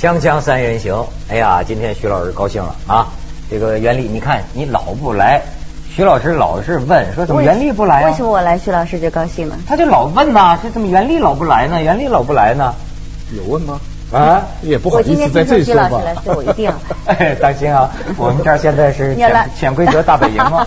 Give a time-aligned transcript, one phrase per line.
[0.00, 3.08] 锵锵三人行，哎呀，今天徐老师高兴了啊！
[3.50, 5.42] 这个袁立，你看你老不来，
[5.94, 8.08] 徐老师老是问说怎么袁立不来啊？
[8.08, 9.58] 为什么我来徐老师就高兴了？
[9.68, 11.82] 他就老问呐，说怎么袁立老不来呢？
[11.82, 12.74] 袁立老不来呢？
[13.36, 13.78] 有问吗？
[14.10, 15.88] 啊，也不好意思在这里说吧。
[15.88, 17.14] 徐老师来，所以我一定要来。
[17.14, 17.90] 哎，当心啊！
[18.16, 20.66] 我们这儿现在是潜潜规则大本营啊，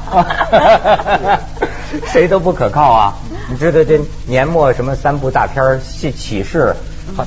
[2.05, 3.15] 谁都不可靠啊！
[3.49, 6.75] 你知道这年末什么三部大片戏启示？
[7.17, 7.25] 好，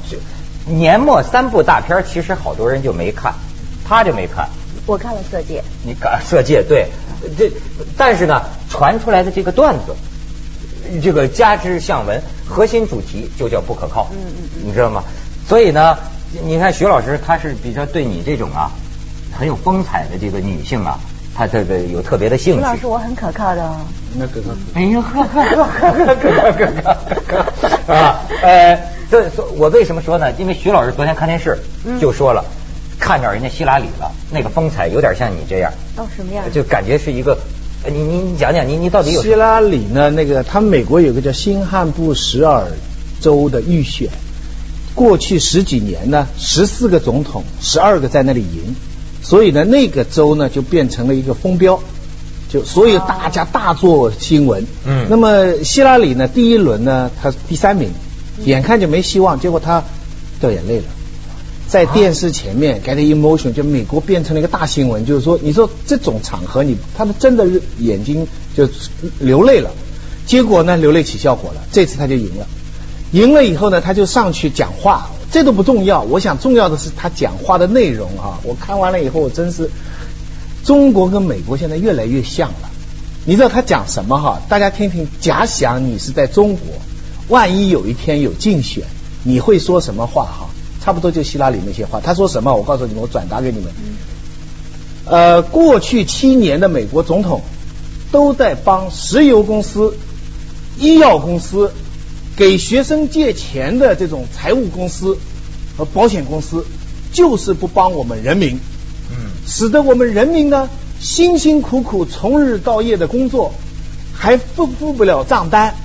[0.67, 3.33] 年末三部大片其实好多人就没看，
[3.89, 4.49] 他就没看。
[4.85, 6.89] 我看了《色戒》，你看《色戒》对，
[7.37, 7.51] 这
[7.97, 9.95] 但是呢，传出来的这个段子，
[11.03, 14.09] 这个加之相文，核心主题就叫不可靠。
[14.13, 15.03] 嗯嗯嗯，你知道吗？
[15.49, 15.99] 所以呢，
[16.45, 18.71] 你看徐老师他是比较对你这种啊
[19.37, 20.99] 很有风采的这个女性啊，
[21.35, 22.61] 他这个有特别的兴趣。
[22.61, 23.77] 徐老师，我很可靠的哦。
[24.19, 24.49] 那可靠。
[24.75, 26.67] 哎呦呵呵呵呵呵可靠可
[27.87, 28.23] 靠啊！
[28.43, 30.33] 呃，这我为什么说呢？
[30.39, 31.59] 因为徐老师昨天看电视
[32.01, 32.45] 就说了，
[32.99, 35.73] 看着人家希拉里了，那个风采有点像你这样。
[35.97, 36.45] 哦，什么样？
[36.53, 37.39] 就感觉是一个，
[37.87, 39.23] 你你你讲讲，你你到底有？
[39.23, 40.11] 希拉里呢？
[40.11, 42.67] 那个他们美国有个叫新罕布什尔
[43.21, 44.09] 州的预选。
[44.95, 48.75] 过去十几年呢，十四个总统，十二个在那里赢，
[49.23, 51.79] 所以呢，那个州呢就变成了一个风标，
[52.49, 54.67] 就所以大家大做新闻。
[54.87, 55.07] 嗯。
[55.11, 57.91] 那么希拉里呢，第一轮呢，他第三名，
[58.45, 59.85] 眼看就没希望，结果他
[60.41, 60.85] 掉眼泪了，
[61.69, 67.47] 在电视前面 get emotion，就美国变成了一个大新闻，就是说，你说这种场合，你他们真的
[67.79, 68.27] 眼睛
[68.57, 68.69] 就
[69.19, 69.71] 流泪了，
[70.27, 72.47] 结果呢，流泪起效果了，这次他就赢了。
[73.13, 76.03] 赢了以后呢，他就上去讲话，这都不重要。
[76.03, 78.41] 我想重要的是他讲话的内容啊！
[78.43, 79.71] 我看完了以后，我真是
[80.65, 82.69] 中国跟美国现在越来越像了。
[83.25, 84.43] 你知道他讲什么哈？
[84.49, 85.09] 大家听听。
[85.21, 86.67] 假想你是在中国，
[87.29, 88.85] 万一有一天有竞选，
[89.25, 90.49] 你会说什么话哈？
[90.83, 92.01] 差不多就希拉里那些话。
[92.01, 92.55] 他说什么？
[92.55, 93.73] 我告诉你们，我转达给你们。
[95.05, 97.43] 呃，过去七年的美国总统
[98.13, 99.95] 都在帮石油公司、
[100.79, 101.73] 医药公司。
[102.37, 105.17] 给学生借钱的这种财务公司
[105.79, 106.67] 和保险公司，
[107.11, 108.61] 就是不帮我们人民，
[109.11, 109.17] 嗯，
[109.47, 110.69] 使得我们人民呢
[111.01, 113.55] 辛辛苦苦从日到夜的工作，
[114.13, 115.77] 还付付不了账单，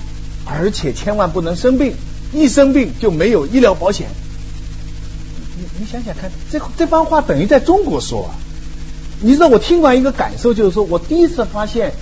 [0.44, 1.94] 而且千万不能生病，
[2.32, 4.08] 一生病就没有医疗保险。
[5.56, 8.34] 你你想想看，这这番话等于在中国说啊！
[9.20, 11.92] 你知道我听完一个感受就是说，我第一次发现，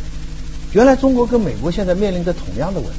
[0.73, 2.97] 原来中国跟美国现在面临着同样的问题。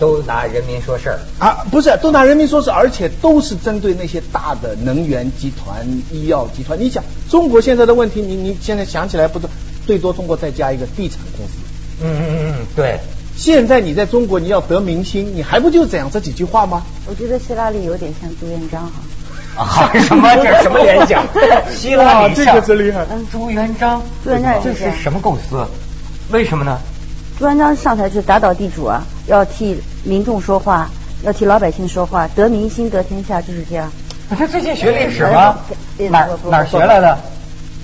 [0.00, 6.78] 都拿人民说事儿啊，不是都拿人民说事，而且都是针对那些大的能源集团、医药集团。
[6.80, 9.46] 你想，中国现在的问题，你你现在想起来不是
[9.86, 11.52] 最多中国再加一个地产公司。
[12.00, 13.00] 嗯嗯嗯嗯，对。
[13.38, 16.82] 现在你在中国你要得民心，你还不就讲这几句话吗？
[17.06, 18.92] 我觉得希拉里有点像朱元璋哈。
[19.62, 21.24] 啊，什么这什么演讲？
[21.70, 23.06] 希拉里这个真厉害。
[23.30, 25.64] 朱元璋，朱元璋这是什么构思？
[26.32, 26.80] 为什么呢？
[27.38, 30.90] 朱元璋上台是打倒地主啊，要替民众说话，
[31.22, 33.88] 要替老百姓说话，得民心得天下，就是这样。
[34.36, 35.56] 他最近学历史吗？
[36.10, 37.16] 哪哪学来的？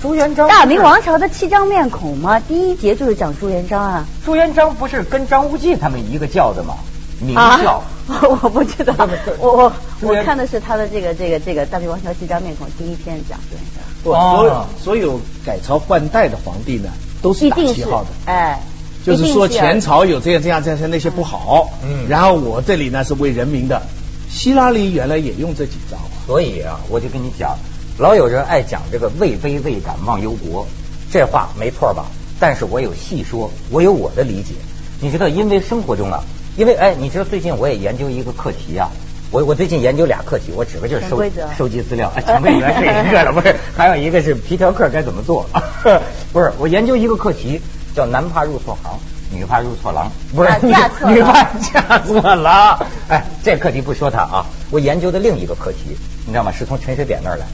[0.05, 0.47] 朱元璋。
[0.47, 2.39] 大明王朝的七张面孔吗？
[2.39, 4.05] 第一节就是讲朱元璋啊。
[4.23, 6.75] 朱元璋不是跟张无忌他们一个教的吗？
[7.19, 7.81] 明教。
[8.07, 8.93] 我不知道，
[9.39, 13.83] 我我我看的是他的这个这个这个大明王朝七张面孔第一篇讲朱元璋。
[14.03, 16.89] 所有所有改朝换代的皇帝呢，
[17.23, 18.09] 都是打旗号的。
[18.31, 18.61] 哎。
[19.03, 23.81] 就是说前朝有这样这样这样那些不好，嗯，然后我这里呢是为人民的。
[24.29, 27.55] 希拉里原来也用这几招，所以啊，我就跟你讲，
[27.97, 30.67] 老有人爱讲这个位卑未敢忘忧国，
[31.11, 32.05] 这话没错吧？
[32.39, 34.53] 但是我有细说，我有我的理解。
[34.99, 36.21] 你知道，因为生活中啊，
[36.57, 38.89] 因为哎，你知道最近我也研究一个课题啊，
[39.31, 41.23] 我我最近研究俩课题，我指个就是收
[41.57, 43.55] 收集资料，潜规则是一个了，不是？
[43.77, 45.45] 还有一个是皮条客该怎么做？
[46.33, 47.61] 不是，我研究一个课题。
[47.95, 48.99] 叫男怕入错行，
[49.31, 50.73] 女怕入错郎，不是女
[51.13, 52.77] 女怕嫁错郎。
[53.07, 55.95] 哎，这课题不说他啊，我研究的另一个课题，
[56.25, 56.51] 你知道吗？
[56.51, 57.51] 是从陈水扁那儿来的。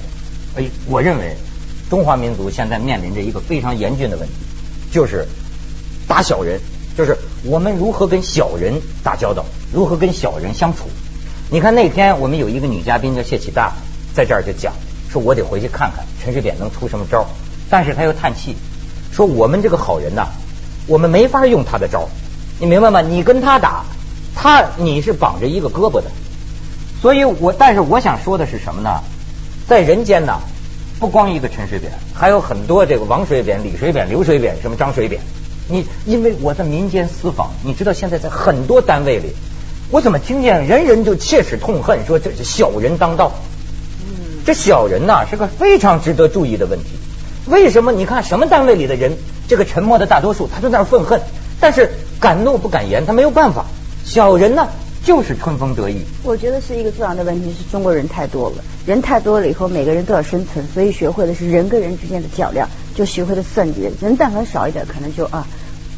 [0.55, 1.35] 哎，我认为
[1.89, 4.33] 中华民族现在面临着一个非常严峻的问题，
[4.91, 5.25] 就是
[6.07, 6.59] 打小人，
[6.97, 10.89] 就是我们如何跟小人打交道，如何跟小人相处。
[11.49, 13.73] 你看那天我们有一个女嘉宾叫谢启大，
[14.13, 14.73] 在这儿就讲，
[15.09, 17.25] 说我得回去看看陈水扁能出什么招，
[17.69, 18.55] 但是他又叹气。
[19.11, 20.27] 说我们这个好人呐，
[20.87, 22.07] 我们没法用他的招，
[22.59, 23.01] 你明白吗？
[23.01, 23.83] 你跟他打，
[24.33, 26.05] 他你是绑着一个胳膊的，
[27.01, 29.01] 所以我但是我想说的是什么呢？
[29.71, 30.41] 在人间呢，
[30.99, 35.21] 不光一个陈水扁，还有很多这个王水扁、李水扁、刘水扁，什么张水扁。
[35.69, 39.29] 你因为我在民间私访，你知道现在在很多单位里，
[39.89, 43.31] 我怎么听见人人就切齿痛恨，说这是小人当道。
[44.45, 46.89] 这小人呐是个非常值得注意的问题。
[47.45, 47.93] 为什么？
[47.93, 49.13] 你看什么单位里的人，
[49.47, 51.21] 这个沉默的大多数，他都在那愤恨，
[51.61, 53.67] 但是敢怒不敢言，他没有办法。
[54.03, 54.67] 小人呢，
[55.03, 55.97] 就是春风得意。
[56.23, 63.91] 我觉得是一个重要的问题是中国人太多了，人太多了以后，每个人都要生存，所以学会的是人跟人之间的较量，就学会了算计人。
[64.01, 65.47] 人但凡少一点，可能就啊，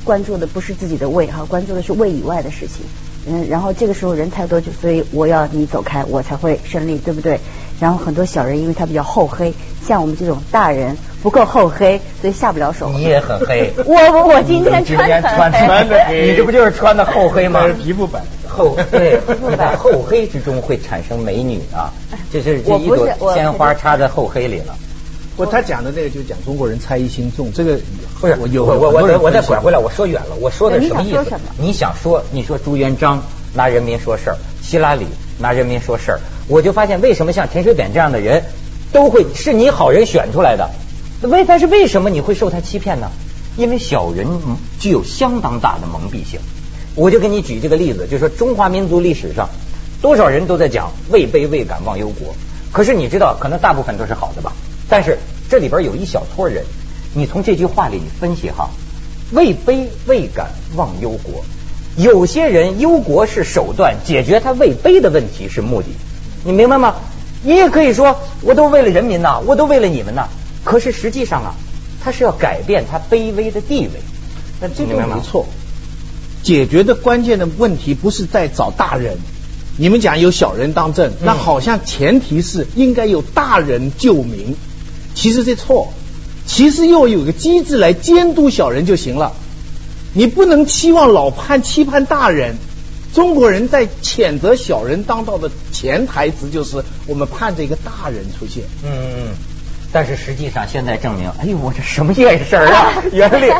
[0.04, 2.86] 关注的不是自己的胃哈，关注的是胃以外的事情。
[3.26, 7.40] 嗯，然后这个时候人太多，就所以我要你走开，我才会胜利，对不对？
[7.80, 9.54] 然后很多小人，因为他比较厚黑，
[9.86, 12.90] 像我们这种大人不够厚黑，所以下不了手。
[12.90, 13.74] 你也很黑。
[13.86, 17.66] 我我我今天穿的穿的黑，你这不就是穿的厚黑吗？
[17.82, 18.22] 皮肤白。
[18.54, 19.20] 厚对，
[19.58, 21.92] 在厚黑之中会产生美女啊，
[22.32, 24.76] 这是这一朵鲜花插在厚黑里了。
[25.36, 27.80] 不，他讲的那个就讲中国人猜疑心重，这个
[28.22, 31.36] 不是我有我我我再拐回来，我说远了，我说的什么意思？
[31.58, 33.24] 你想说你说朱元璋
[33.56, 35.08] 拿人民说事儿，希拉里
[35.40, 38.44] 拿人民说事儿，我就发现为什么像陈水扁这样的人
[38.92, 40.70] 都会是你好人选出来的？
[41.24, 43.10] 为但是为什么你会受他欺骗呢？
[43.58, 44.28] 因为小人
[44.80, 46.40] 具有相当大的蒙蔽性。
[46.95, 49.50] 我就给你举这个例子，就说中华民族历史上
[50.01, 52.36] 多少人都在讲位卑未敢忘忧国，
[52.72, 54.54] 可是你知道，可能大部分都是好的吧？
[54.90, 55.18] 但是
[55.50, 56.66] 这里边有一小撮人，
[57.13, 58.69] 你从这句话里你分析哈，
[59.31, 61.44] 位卑未敢忘忧国，
[61.95, 65.88] 有些人忧国是手段，解决他位卑的问题是目的，
[66.44, 66.95] 你明白吗？
[67.42, 70.28] 你也可以说，我都为了人民呐，我都为了你们呐，
[70.63, 71.56] 可是实际上啊，
[72.04, 74.01] 他是要改变他卑微的地位，
[74.62, 75.48] 那这个没错。
[76.44, 79.18] 解决的关键的问题不是在找大人，
[79.78, 84.56] 你们讲有小人当政，那好像前提是应该有大人救民，
[85.16, 85.94] 其实这错，
[86.45, 89.34] 其实要有个机制来监督小人就行了，
[90.13, 92.57] 你不能期望老盼期盼大人，
[93.13, 98.63] 中国人在谴责小人当道的潜台词就是我们盼着一个大人出现。
[98.84, 99.53] 嗯嗯嗯。
[99.94, 102.92] 但是实际上，现在证明，哎呦，我这什么眼神啊？
[103.13, 103.54] 袁立，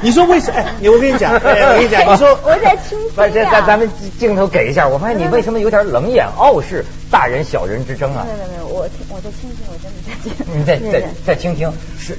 [0.00, 0.58] 你说为什么？
[0.58, 3.88] 哎，我跟你讲， 我跟你讲，你说我在倾听这咱咱们
[4.18, 8.26] 镜头给一下，我发现你为什么有点冷眼傲视大人小人之争啊？
[8.26, 10.58] 没有没有，我听我在倾听，我真的在听。
[10.58, 12.16] 你再再再倾听，是，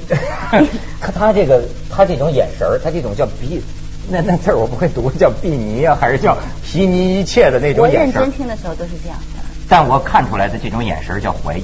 [1.02, 3.64] 可他这个他这种眼神他这种叫鼻，
[4.10, 8.14] 那那字我不会读，叫睥睨啊，还是叫皮泥一切的那种眼神？
[8.16, 9.42] 我认真听的时候都是这样的。
[9.68, 11.64] 但我看出来的这种眼神叫怀疑。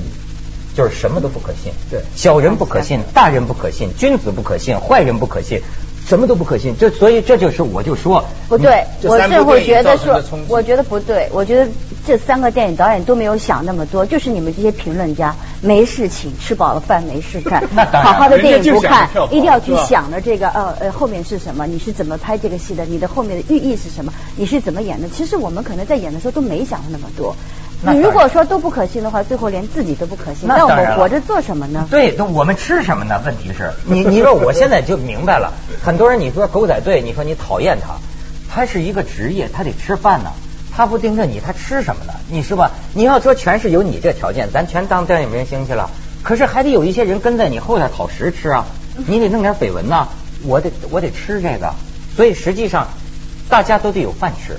[0.76, 5.62] 就是什么都不可信，对，小人不可信，大人不可信，君子不可信，坏人不可信，
[6.08, 6.76] 什么都不可信。
[6.80, 11.70] 这所以这就是我就说不对，我最后觉得说，我觉得不对，我觉得
[12.08, 17.68] 这三个电影导演都没有想那么多，就是你们这些评论家没事情，吃饱了饭没事干，
[18.04, 25.10] 好好的电影不看，一定要去想着这个呃呃后面是什么，你是怎么拍这个戏的，你的后面的寓意是什么，你是怎么演的？
[25.10, 27.36] 其实我们可能在演的时候都没想那么多。
[27.82, 31.88] 你如果说都不可信的话，最后连自己都不可信，那我们活着做什么呢？
[31.90, 33.20] 对，我们吃什么呢？
[33.26, 35.52] 问题是 你，你说我现在就明白了。
[35.84, 37.96] 很多人你说狗仔队，你说你讨厌他，
[38.54, 40.32] 他是一个职业，他得吃饭呢。
[40.74, 42.14] 他不盯着你，他吃什么呢？
[42.30, 42.72] 你是吧？
[42.94, 45.90] 你要说全是有你这条件，咱全当电影明星去了。
[46.24, 48.66] 可是还得有一些人跟在你后边讨食吃啊，
[49.08, 50.08] 你得弄点绯闻呐。
[50.44, 51.74] 我得我得吃这个，
[52.16, 52.88] 所以实际上
[53.50, 54.58] 大家都得有饭吃。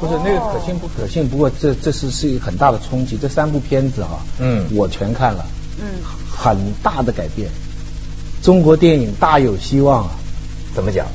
[0.00, 1.28] 不是那个可信不可信？
[1.28, 3.16] 不过这这是是一个很大的冲击。
[3.20, 5.44] 这三部片子哈，嗯，我全看了，
[5.80, 5.86] 嗯，
[6.30, 7.48] 很大的改变。
[8.42, 10.10] 中国电影大有希望啊！
[10.74, 11.06] 怎么讲？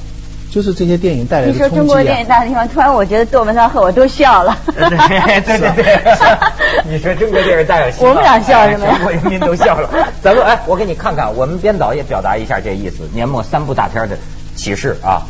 [0.51, 1.67] 就是这些电影带来的冲击啊！
[1.67, 4.55] 你说中国电影大的地方，突然我觉得窦文涛和我都笑了。
[4.67, 4.87] 对
[5.41, 6.03] 对对，
[6.87, 8.85] 你说中国电影大有希望，我们俩笑什么？
[8.85, 9.89] 全国人民都笑了。
[10.21, 12.97] 咱们哎，我给你看看，我们编导也表达一下这意思。
[13.13, 14.15] 年末三部大片的
[14.55, 15.23] 启示啊。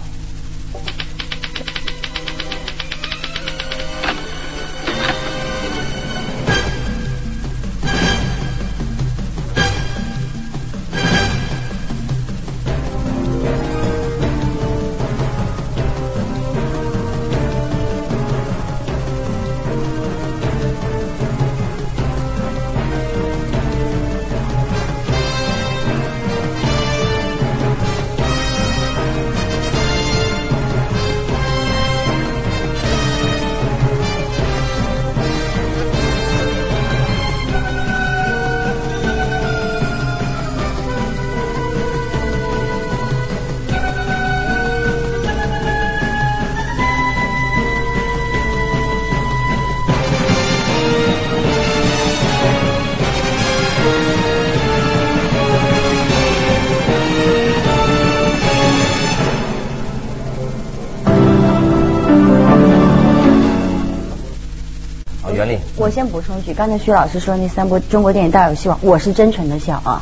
[65.93, 70.01] 先补充一句，刚才徐老师说那三部中国电影大有希望，我是真诚的笑啊。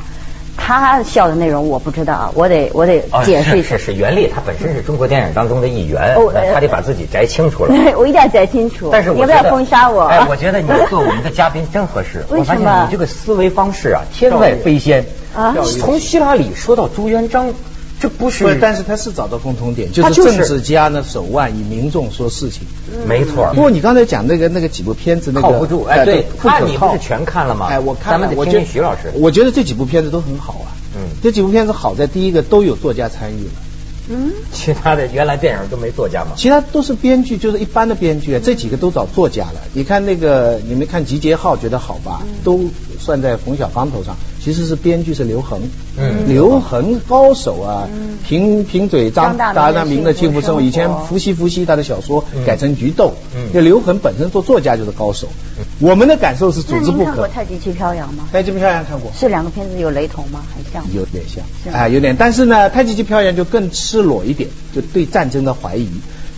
[0.55, 3.77] 他笑的内容我不知道啊，我得我得解释一下。
[3.77, 6.15] 是是，袁立他本身是中国电影当中的一员，
[6.53, 7.75] 他得把自己摘清楚了。
[7.75, 8.87] 对， 我一定要摘清楚。
[8.89, 10.03] 但是你不要封杀我。
[10.03, 12.23] 哎，我觉得你做我们的嘉宾真合适。
[12.31, 12.85] 为什么？
[12.85, 15.03] 你这个思维方式啊，天外飞仙
[15.35, 15.53] 啊！
[15.77, 17.53] 从希拉里说到朱元璋。
[18.01, 22.63] 这不是，但是他是找到共同点，就是政治家呢手腕以民众说事情，
[23.07, 23.51] 没错。
[23.53, 27.67] 不过你刚才讲那个那个几部片子，那个靠不住，哎，对，那你不是全看了吗？
[27.69, 29.13] 哎，我看了，我听听徐老师。
[29.13, 33.51] 我觉得这几部片子都很好啊，嗯，这几部片子好在第一个都有作家参与了，
[34.11, 36.31] 嗯，其他的原来电影都没作家吗？
[36.35, 39.61] 其他都是编剧，就是一般的编剧，这几个都找作家了。
[39.73, 42.21] 你看那个，你没看《集结号》觉得好吧？
[42.43, 42.65] 都
[42.99, 44.15] 算在冯小刚头上。
[44.43, 45.61] 其实是编剧是刘恒，
[45.99, 47.87] 嗯刘恒高手啊，
[48.27, 53.13] 贫贫嘴张大大明的幸福生活，以前伏羲伏羲他的小说改成菊豆，
[53.53, 55.27] 那刘恒本身做作家就是高手。
[55.77, 57.05] 我们的感受是组织不可。
[57.05, 58.27] 看过《太极旗飘扬》吗？
[58.31, 59.11] 太极旗飘扬看过。
[59.15, 60.41] 是两个片子有雷同吗？
[60.93, 65.89] 有点像，啊，有点，但是呢，《太极旗飘扬》就更赤裸一点，就对战争的怀疑。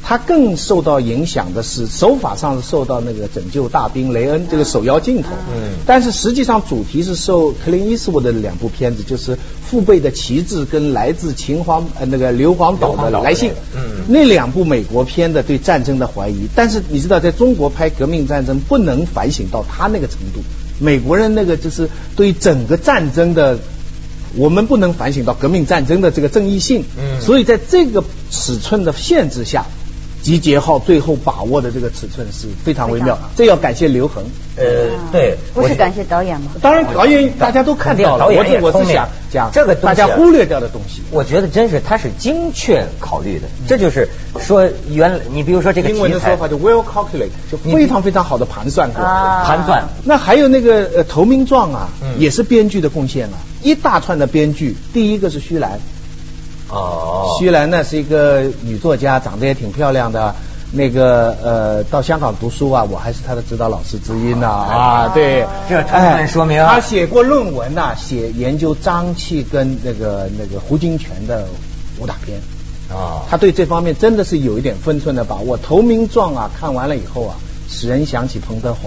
[0.06, 20.42] 他更受到影响的是手法上是受到那个拯救大兵雷恩这个首要镜头，嗯，但是实际上主题是受克林伊斯沃的两部片子，就是父辈的旗帜跟来自秦皇呃那个硫磺岛的来信，嗯，那两部美国片的对战争的怀疑，但是你知道在中国拍革命战争不能反省到他那个程度，
[20.80, 23.58] 美国人那个就是对整个战争的，
[24.36, 29.66] 我们不能反省到革命战争的这个正义性，嗯，所以在这个尺寸的限制下。
[30.24, 34.24] 集结号最后把握的这个尺寸是非常微妙，这要感谢刘恒。
[34.56, 34.64] 呃，
[35.12, 36.52] 对，不是感谢导演吗？
[36.62, 41.02] 当然，导演大家都看到了，导演我是想讲这个大家忽略掉的东西。
[41.12, 44.08] 我觉得真是他是精确考虑的，这就是
[44.40, 49.90] 说原你比如说这个英文的说法就 well calculate，就非常非常好的盘算过，盘算。
[50.06, 55.82] 那还有那个呃投名状啊，也是编剧的贡献啊，一大串的编剧，第一个是徐兰。
[56.74, 60.34] 哦，徐兰呢是一个女作家，长得也挺漂亮的。
[60.76, 64.50] 那个呃，到香港读书啊，我还是她的指导老师之一呢。
[64.50, 71.46] 啊，对，这充分说明她写过论文呐，写研究张气跟那个那个胡金铨的
[72.00, 72.40] 武打片。
[72.90, 75.58] 啊，他对这方面真的是有一点分寸的把握。
[75.58, 77.36] 投名状啊，看完了以后啊，
[77.70, 78.80] 使人想起彭德怀。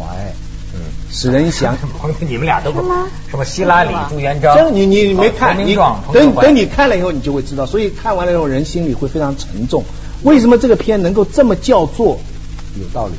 [0.77, 1.75] 嗯，使人想，
[2.21, 2.83] 你们俩都不
[3.31, 5.75] 什么希拉里、朱元璋，你你没看，你
[6.13, 7.65] 等等你看了以后，你就会知道。
[7.65, 9.85] 所以看完了以后，人心里会非常沉重。
[10.23, 12.19] 为什么这个片能够这么叫做？
[12.79, 13.15] 有道理。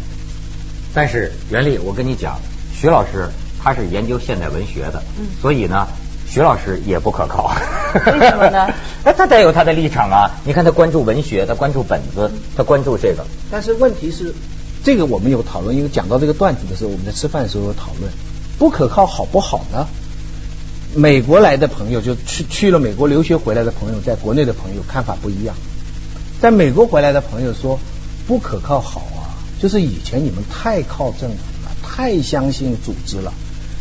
[0.93, 2.39] 但是袁立，我跟你讲，
[2.75, 3.29] 徐老师
[3.63, 5.01] 他是研究现代文学的，
[5.41, 5.87] 所以呢，
[6.27, 7.51] 徐老师也不可靠。
[7.95, 8.67] 为什么呢？
[9.03, 10.31] 哎，他得有他的立场啊！
[10.43, 13.25] 你看他关注文学，他关注本子，他关注这个。
[13.49, 14.33] 但是问题是。
[14.87, 18.09] 这个我们有讨论，因为讲到这个段子的时候，我们在吃饭的时候有讨论，
[18.57, 19.85] 不可靠好不好呢？
[20.95, 25.57] 美国来的朋友就去去了美国留学回来的朋友，在国内的朋友看法不一样。
[26.39, 27.77] 在美国回来的朋友说
[28.27, 33.33] 不可靠好啊，就是以前你们太靠政府了，太相信组织了，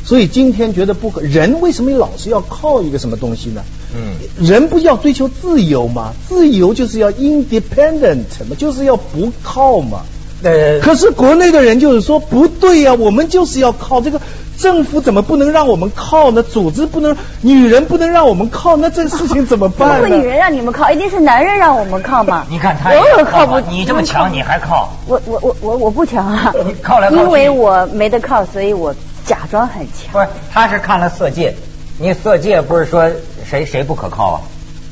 [0.04, 1.20] 所以今天觉得不可。
[1.20, 3.62] 人为什么老是要靠一个什么东西呢？
[3.94, 6.14] 嗯，人不要追求自由吗？
[6.28, 10.04] 自由就是要 independent 嘛，就是要不靠嘛。
[10.42, 14.20] 呃，可是国内的人就是说不对呀，我们就是要靠这个
[14.58, 16.42] 政府，怎么不能让我们靠呢？
[16.42, 19.96] 组织不能，女人不能让我们靠，那这事情怎么办？
[20.00, 22.46] 不会女人让你们靠，一定是男人让我们靠嘛？
[22.50, 23.58] 你看他，我有靠不？
[23.70, 24.92] 你这么强，你还靠？
[25.06, 26.52] 我我我我我不强啊！
[26.66, 30.12] 你靠来靠去，因为我没得靠，所以我假装很强。
[30.12, 31.56] 不是，他是看了色戒，
[31.98, 33.10] 你色戒不是说
[33.48, 34.40] 谁谁不可靠啊？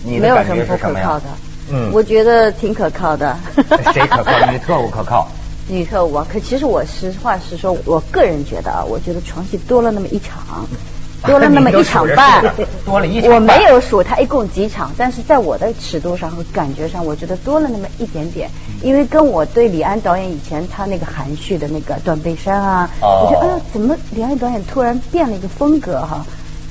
[0.02, 1.24] 你没有什么不可靠的。
[1.70, 3.36] 嗯，我觉得挺可靠的。
[3.92, 4.32] 谁可靠？
[4.50, 5.28] 女特务可靠？
[5.66, 10.66] 女特务啊，可其实我实话实说，我个人觉得啊，我觉得床戏多了那么一场，
[11.24, 12.44] 多了那么一场半，
[12.84, 13.32] 多了一场。
[13.32, 18.50] 我没有数他一共几场，但是在我的尺度上和感觉上，我觉得多了那么一点点。
[18.82, 26.26] 因为跟我对李安导演以前他那个含蓄的那个断背山啊，我觉得哎呀，怎么李安导演突然变了一个风格哈？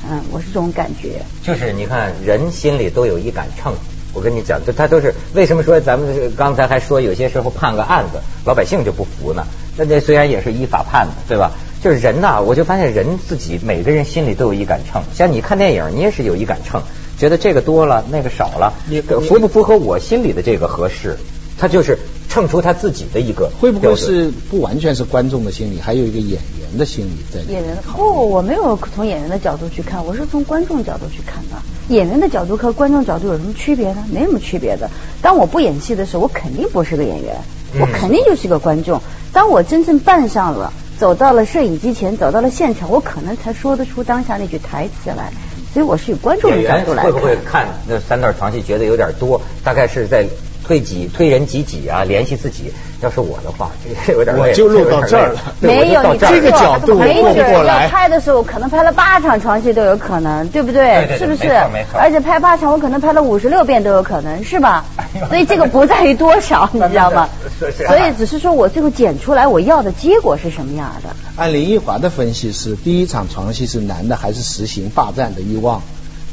[0.08, 1.22] 嗯，我是这种感觉。
[1.42, 3.74] 就是你看，人心里都有一杆秤。
[4.14, 9.46] 我跟你讲，这他都是为什么说咱们刚才还说有些时候判个案子，老百姓就不服呢？
[9.76, 11.52] 那这虽然也是依法判的，对吧？
[11.84, 15.04] 就是人呐，我就发现人自己每个人心里都有一杆秤。
[15.14, 16.82] 像你看电影，你也是有一杆秤，
[17.18, 21.18] 觉得这个多了，那个少了，你符不符合我心里的这个合适？
[21.58, 21.98] 他就是
[22.30, 27.40] 秤出他自己的一个，会不会是不完全是观众的心理，还有一个演员的心理在？
[27.52, 31.58] 演员的不，我没有从演员的角度去看，我是从观众角度去看的。
[31.90, 34.06] 演员的角度和观众角度有什么区别呢？
[34.12, 34.90] 没什么区别的。
[35.22, 37.36] 当我不演戏的时候，我肯定不是个演员，
[37.80, 39.02] 我肯定就是个观众。
[39.32, 45.32] 当我真正扮上了走到了摄影机前，走到了现场，我可能才说得出当下那句台词来。
[45.74, 47.04] 所以我是以观众的角度来。
[47.04, 49.42] 会不会看那三段床戏觉得有点多？
[49.64, 50.28] 大概是在。
[50.66, 52.74] 推己推人及己啊，联系自己。
[53.02, 53.70] 要是我的话，
[54.08, 55.54] 这有点我就录到这儿了。
[55.60, 57.90] 没有你这个角度过不来。
[57.90, 61.18] 拍的时候可能拍了八场床戏都有可能，对不对？
[61.18, 61.50] 是不是？
[61.94, 64.86] 而且拍八场，我可能拍了五十六遍都有可能，是吧？
[65.28, 67.28] 所以这个不在于多少，你知道吗？
[67.60, 71.10] 所以只是说我最后剪出来我要的结果是什么样的。
[71.36, 75.82] 按林奕华的分析是，第一场床戏是男的还是实行霸占的欲望，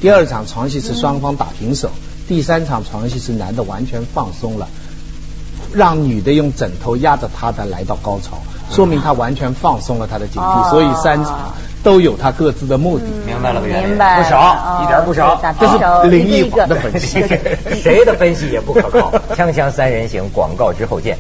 [0.01, 1.91] 第二场床戏是双方打平手。
[2.31, 4.69] 第三场床戏是男的完全放松了，
[5.73, 8.39] 让女的用枕头压着他的来到高潮，
[8.71, 13.05] 说明他完全放松了他的警惕，所以三场都有他各自的目的。
[13.27, 15.43] 明白了，明白不少，一点不少。
[15.59, 17.21] 这是林毅的分析，
[17.83, 19.11] 谁的分析也不可靠。
[19.35, 21.19] 锵锵三人行，广告之后见。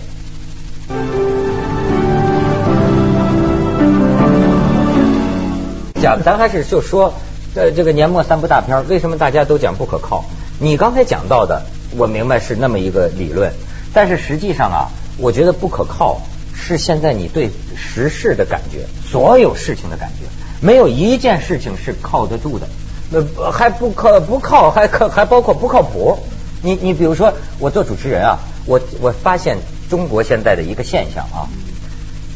[6.00, 7.12] 讲，咱还是就说，
[7.56, 10.24] 呃，这个年末三部大片，为什么大家都讲不可靠？
[10.62, 11.64] 你刚才讲到的，
[11.96, 13.50] 我明白是那么一个理论，
[13.94, 16.20] 但是实际上啊，我觉得不可靠
[16.54, 20.26] 是现在你对时事的感觉，所有事情的感觉，
[20.60, 22.68] 没有一件事情是靠得住的，
[23.08, 26.18] 那还不靠不靠，还靠还包括不靠谱。
[26.60, 29.56] 你你比如说，我做主持人啊，我我发现
[29.88, 31.48] 中国现在的一个现象啊，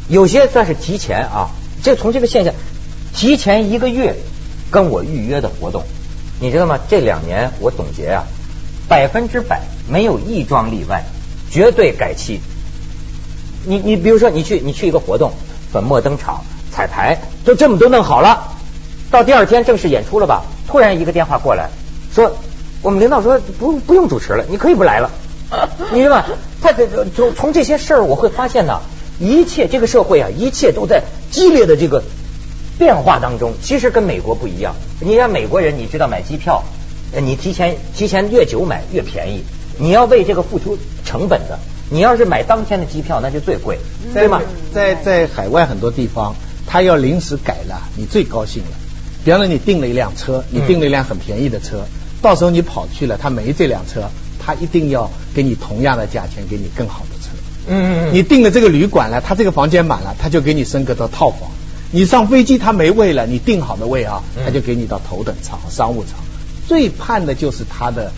[0.09, 1.51] 有些算是提前啊，
[1.83, 2.55] 就从这个现象
[3.13, 4.17] 提前一个月
[4.71, 5.83] 跟我预约的活动。
[6.45, 6.79] 你知道吗？
[6.91, 8.25] 这两年我总结啊，
[8.87, 11.03] 百分之百没有一桩例外，
[11.51, 12.39] 绝对改期。
[13.65, 15.33] 你你比如说，你去你去一个活动，
[15.73, 18.59] 粉墨登场、彩排，就这么都弄好了，
[19.11, 20.45] 到第二天正式演出了吧？
[20.69, 21.71] 突然一个电话过来，
[22.15, 22.37] 说
[22.83, 25.11] 我们领导说不不用主持了，你可以不来了。
[25.95, 26.25] 你知道吗？
[26.61, 28.83] 他这从从这些事儿我会发现呢，
[29.19, 32.03] 一切这个社会啊，一切都在激烈的这个。
[32.79, 34.75] 变化当中，其实跟美国不一样。
[35.01, 36.63] 你像美国人，你知道买机票，
[37.23, 39.43] 你提前提前越久买越便宜，
[39.79, 41.59] 你要为这个付出成本的。
[41.91, 43.79] 你要是买当天的机票，那就最贵，
[44.15, 44.41] 对吗？
[44.73, 46.35] 在在海外很多地方，
[46.67, 48.71] 他要临时改了，你最高兴了。
[49.23, 51.85] 比方说，你订了一辆车，你订了一辆很便宜的车，
[52.23, 57.29] 到时候你跑去了，他没这辆车，他一定要给你同样的价钱，给你更好的车。
[57.69, 58.15] 嗯嗯。
[58.15, 61.51] 你订了这个旅馆了，他这个房间满了，他就给你升格到套房。
[61.91, 66.19] 你上飞机他没位了，你订好的位啊，他就给你到头等舱、商务舱。
[66.67, 68.13] 最盼的就是他的，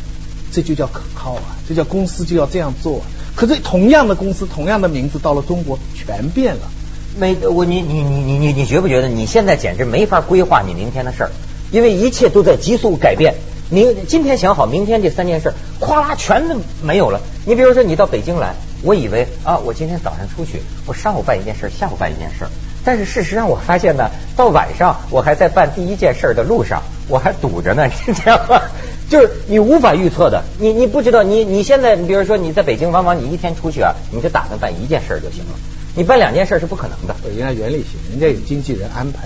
[0.52, 3.02] 这就叫可靠啊，这叫公司就要这样做。
[3.35, 6.70] 可是同样的公司、同样的名字，到了中国全变了。
[7.18, 11.31] 没我你你你你你你觉不觉得你现在简直没法规划你明天的事儿，
[11.70, 13.35] 因为一切都在急速改变。
[13.68, 17.20] 你今天想好明天这三件事，咵啦全都没有了。
[17.44, 22.46] 你比如说你到北京来，我以为啊，我今天早上出去，我上午办一件事，下午办一件事。
[22.87, 28.62] 但是事实上，我发现呢，到晚上我还在办第一件事的路上，我还堵着呢， 你知道吗？
[29.11, 35.59] 就是你无法预测的，你你不知道，你你现在，你比如说你在北京，往往你一天出去啊，你就打算办一件事就行了，
[35.96, 37.16] 你办两件事是不可能的。
[37.29, 39.25] 人家原理性，人家有经纪人安排。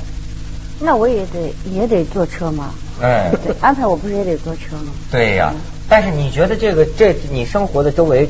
[0.81, 2.71] 那我也得也得坐车吗？
[3.03, 4.93] 哎，安排我不是也得坐车吗？
[5.11, 5.53] 对呀，
[5.87, 8.27] 但是你觉得这个这你生活的周围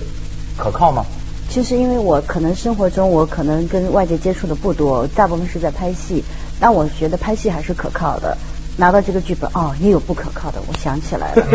[0.57, 1.07] 可靠吗？
[1.53, 6.23] 其实，因为我可能生活中我可能跟外界接触的不多，大部分是在拍戏，
[6.61, 8.39] 但我觉得拍戏还是可靠的。
[8.76, 10.59] 拿到这个剧本哦，也有不可靠的。
[10.66, 11.46] 我想起来了，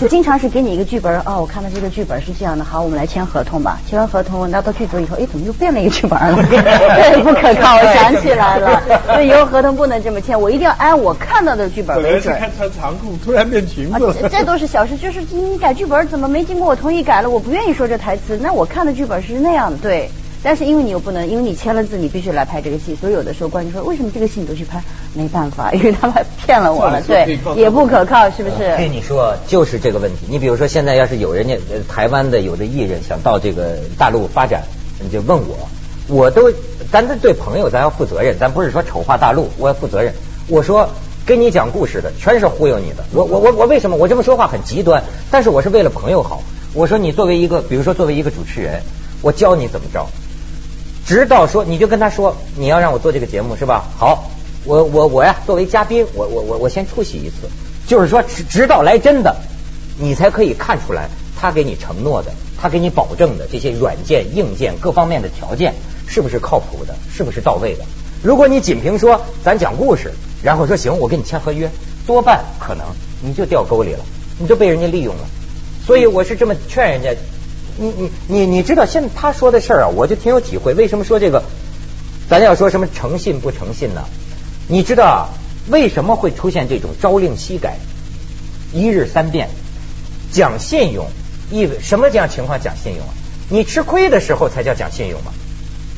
[0.00, 3.80] 就经常是给你一个剧本哦，我看到这个剧本是这样的，好，我们来签合同吧。
[3.88, 6.36] 签完合同拿到剧组以后，哎，怎么又变了一个剧本了？
[6.48, 7.76] 对，不可靠。
[7.76, 12.36] 我想起来了，所以以后合同不能这么签，我一定要按我看到的剧本为准。
[12.38, 14.28] 看穿长裤，突然变裙子。
[14.30, 17.30] 这都是小事，就是你改剧本怎么没经过我同意改了？
[17.30, 20.10] 我不愿意说这台词，那我看的剧本是那样的，对。
[20.44, 24.82] 但是因为你又不能，因为你签了字，你必须来拍这个戏，所以有的时候观众说，为什么这个戏你都去拍？
[25.14, 28.76] 没办法，因为他们骗了我了，对，也不可靠，是不是？
[28.76, 30.26] 跟你说，就是这个问题。
[30.28, 31.56] 你比如说，现在要是有人家
[31.88, 34.62] 台湾的有的艺人想到这个大陆发展，
[35.00, 35.68] 你就问我，
[36.08, 36.50] 我都，
[36.90, 40.12] 咱这对朋友咱要负责任，咱不是说丑化大陆，我要负责任。
[40.48, 40.88] 我说，
[41.24, 43.04] 跟你讲故事的全是忽悠你的。
[43.12, 45.04] 我我我我为什么我这么说话很极端？
[45.30, 46.42] 但是我是为了朋友好。
[46.74, 48.80] 我说你作为一个，比如说作为一个主持人，
[49.20, 50.06] 我教你怎么着。
[51.06, 53.84] 直到说，你就跟他说，你要让我做这个节目是吧？
[53.98, 54.30] 好，
[54.64, 57.48] 我我我呀，作为嘉宾，我我我我先出席一次，
[57.86, 59.36] 就是说，直直到来真的，
[59.98, 61.08] 你才可以看出来，
[61.40, 65.74] 他给你承诺的，他给你保证的这些软件、硬件各方面的条件
[66.06, 67.84] 是不是靠谱的，是不是到位的？
[68.22, 70.12] 如果你仅凭说咱讲故事，
[70.42, 71.68] 然后说行，我跟你签合约，
[72.06, 72.86] 多半可能
[73.20, 74.04] 你就掉沟里了，
[74.38, 75.24] 你就被人家利用了。
[75.84, 77.10] 所以我是这么劝人家。
[77.76, 80.74] 你你你你知道现在他说的事儿啊，我就挺有体会。
[80.74, 81.42] 为什么说这个
[82.28, 84.04] 咱要说什么诚信不诚信呢？
[84.68, 85.28] 你知道
[85.68, 87.78] 为什么会出现这种朝令夕改、
[88.72, 89.48] 一日三变？
[90.30, 91.06] 讲信用
[91.50, 93.12] 意味什么这样情况讲信用啊？
[93.50, 95.32] 你吃亏的时候才叫讲信用嘛。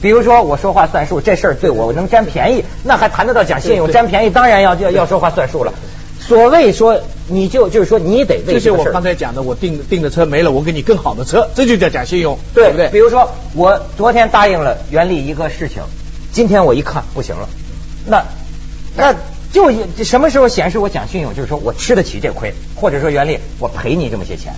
[0.02, 3.90] 比如说我说话算数，这事儿对我能占便宜，那还谈得到讲信用？
[3.92, 5.72] 占便宜当然要要要说话算数了。
[6.20, 12.88] 所谓说你就就是说你得为这是我刚才讲的，我订订的车没了，我给你更好的车，这就叫讲信用，对不对？
[12.88, 15.82] 比如说我昨天答应了袁立一个事情，
[16.32, 17.48] 今天我一看不行了，
[18.06, 18.24] 那
[18.96, 19.14] 那
[19.52, 19.70] 就
[20.04, 21.34] 什么时候显示我讲信用？
[21.34, 24.54] 就是说我吃得起这亏，或者说袁立我赔你这么些钱，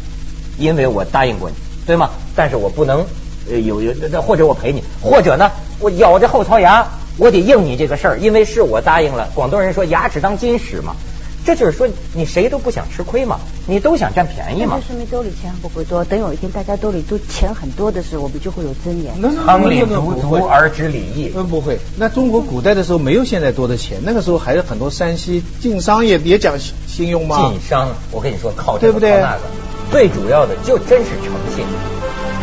[0.59, 2.11] 因为我答应过你，对吗？
[2.35, 3.07] 但是我不能。
[3.49, 6.85] 呃，有有那或者我赔你，或者呢，我咬着后槽牙，
[7.17, 9.29] 我得应你这个事儿，因为是我答应了。
[9.37, 10.97] 广东人说牙齿当金使嘛，
[11.47, 14.81] 这就是说你谁都不想吃亏嘛，你都想占便宜嘛。
[14.85, 19.15] 说明兜里钱不会多，等有一天大家兜里都钱很多的时候，我们就会有尊严。
[19.47, 21.31] 仓里足足而知礼义。
[21.37, 21.79] 嗯，不会。
[21.97, 27.37] 那中国古代的时候没有现在多的钱，那个时候还有很多山西晋商也也讲信用吗？
[27.39, 29.39] 晋商，我跟你说靠这个靠那个，
[29.93, 31.65] 最主要的就真是诚信。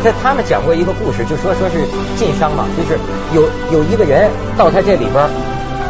[0.02, 1.84] 在他们讲过一个故事，就说说是
[2.16, 2.98] 晋商嘛，就是
[3.34, 5.28] 有有一个人到他这里边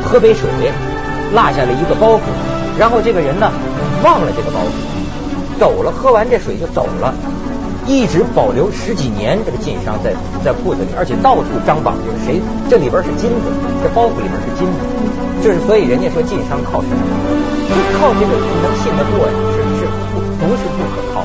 [0.05, 0.50] 喝杯水，
[1.33, 2.20] 落下了一个包袱，
[2.78, 3.50] 然后这个人呢
[4.02, 7.14] 忘了这个包袱，走了，喝完这水就走了，
[7.87, 9.38] 一直保留十几年。
[9.46, 10.12] 这个晋商在
[10.44, 13.46] 在铺子里，而且到处张榜，就是谁这里边是金子，
[13.82, 14.78] 这包袱里边是金子，
[15.42, 17.02] 就是所以人家说晋商靠什么？
[17.70, 21.22] 就靠这个能信得过呀，是是不不是不可靠。